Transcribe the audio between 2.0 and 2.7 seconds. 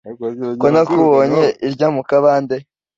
kabande